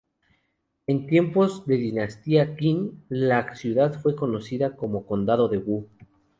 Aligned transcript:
En 0.87 1.05
tiempos 1.05 1.67
de 1.67 1.75
la 1.75 1.79
dinastía 1.81 2.55
Qin, 2.55 3.03
la 3.09 3.53
ciudad 3.55 3.99
fue 4.01 4.15
conocida 4.15 4.75
como 4.75 5.05
"condado 5.05 5.47
de 5.47 5.59
Wu". 5.59 5.87